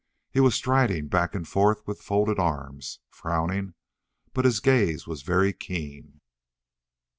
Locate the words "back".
1.09-1.35